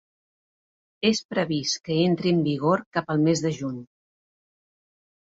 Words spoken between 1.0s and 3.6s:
És previst que entri en vigor cap al mes de